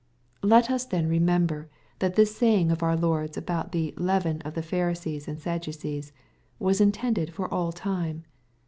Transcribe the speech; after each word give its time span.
Let 0.41 0.71
us 0.71 0.83
then 0.85 1.07
remember 1.07 1.69
that 1.99 2.15
this 2.15 2.33
sapng 2.35 2.71
of 2.71 2.81
our 2.81 2.95
Lord's 2.95 3.37
about 3.37 3.71
the" 3.71 3.93
leaven 4.07 4.41
of 4.41 4.55
the 4.55 4.63
Pharisees 4.63 5.27
and 5.27 5.37
Sadducees" 5.39 6.11
was 6.57 6.81
intended 6.81 7.31
for 7.31 7.47
all 7.53 7.71
time. 7.71 8.23